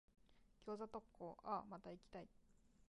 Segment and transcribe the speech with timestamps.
[0.65, 2.27] 餃子特講、あぁ、また行きたい。